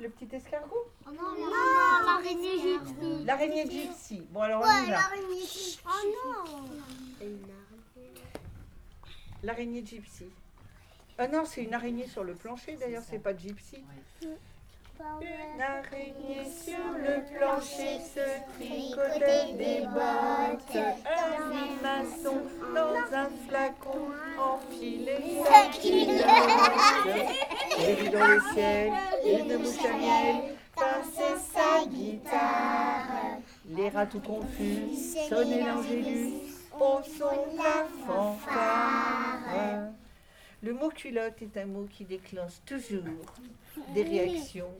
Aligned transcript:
Le 0.00 0.08
petit 0.08 0.34
escargot 0.34 0.90
Non, 1.06 1.12
l'araignée 2.06 2.58
gypsy. 2.58 3.24
L'araignée 3.24 3.70
gypsy. 3.70 4.22
Bon, 4.30 4.40
alors 4.40 4.62
on 4.62 4.84
y 4.84 4.90
va. 4.90 4.96
l'araignée 4.96 5.40
gypsy. 5.40 5.80
Oh 5.84 5.90
non. 6.24 7.26
L'araignée 9.42 9.84
gypsy. 9.84 10.26
Ah 11.18 11.28
non, 11.28 11.44
c'est 11.44 11.64
une 11.64 11.74
araignée 11.74 12.06
sur 12.06 12.24
le 12.24 12.34
plancher, 12.34 12.76
d'ailleurs, 12.76 13.02
c'est 13.06 13.18
pas 13.18 13.36
gypsy. 13.36 13.84
Une 15.20 15.60
araignée 15.60 16.50
sur 16.50 16.92
le 16.96 17.36
plancher 17.36 18.00
se 18.00 18.20
tricotait 18.54 19.52
des 19.52 19.86
bottes. 19.86 20.76
Un 20.76 21.50
limaçon 21.52 22.40
dans 22.74 23.16
un 23.16 23.28
flacon 23.46 24.10
sa 25.44 25.78
culotte. 25.78 26.26
J'ai 27.80 27.94
vu 27.94 28.10
dans 28.10 28.26
le 28.26 28.40
ciel 28.52 28.92
une 29.24 29.56
mouche 29.58 29.84
à 29.84 29.96
miel 29.96 30.36
passer 30.74 31.34
sa 31.52 31.86
guitare. 31.86 33.38
Les 33.68 33.88
rats 33.88 34.06
tout 34.06 34.20
confus 34.20 34.82
sonnaient 35.28 35.64
l'angélus 35.66 36.34
au 36.78 37.00
son 37.02 37.52
de 37.52 37.56
la 37.56 37.86
fanfare. 38.06 39.92
Le 40.62 40.74
mot 40.74 40.90
culotte 40.90 41.40
est 41.40 41.56
un 41.58 41.66
mot 41.66 41.86
qui 41.90 42.04
déclenche 42.04 42.60
toujours 42.66 43.02
des 43.94 44.02
réactions 44.02 44.74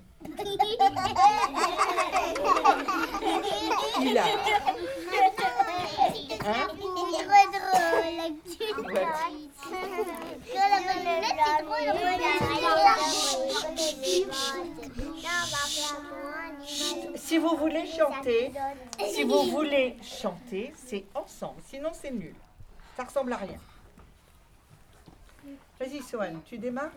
hilarantes. 4.01 4.39
Hein? 6.47 6.69
C'est 6.87 7.17
trop 7.17 7.45
drôle, 7.53 8.21
Si 17.17 17.39
vous 17.39 17.57
voulez 17.57 17.87
chanter, 17.87 18.53
si 19.13 19.25
vous 19.25 19.43
voulez 19.51 19.97
chanter, 20.03 20.73
c'est 20.77 21.05
ensemble. 21.15 21.61
Sinon, 21.67 21.91
c'est 21.93 22.11
nul. 22.11 22.35
Ça 22.97 23.05
ressemble 23.05 23.33
à 23.33 23.37
rien. 23.37 23.59
Vas-y, 25.79 26.03
Sohan, 26.03 26.41
tu 26.45 26.59
démarres 26.59 26.91